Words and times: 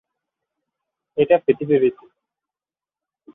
এটা 1.17 1.35
পৃথিবীর 1.45 1.79
রীতি। 1.81 2.05